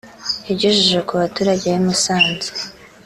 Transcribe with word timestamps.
yageje 0.47 0.97
ku 1.07 1.13
baturage 1.21 1.65
b’i 1.71 1.81
Musanze 1.85 2.49